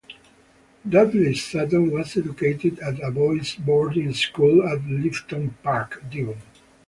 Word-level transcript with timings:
Dudley 0.89 1.35
Sutton 1.35 1.91
was 1.91 2.17
educated 2.17 2.79
at 2.79 2.99
a 3.03 3.11
boys' 3.11 3.53
boarding 3.53 4.15
school 4.15 4.67
at 4.67 4.79
Lifton 4.79 5.53
Park, 5.61 6.01
Devon. 6.09 6.41